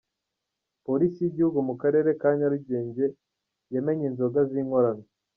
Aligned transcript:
Polisi 0.85 1.17
y’igihugu 1.21 1.59
mu 1.67 1.75
karere 1.81 2.09
ka 2.21 2.29
nyarugenge 2.37 3.05
yamenye 3.73 4.03
inzoga 4.09 4.39
z’inkorano. 4.49 5.03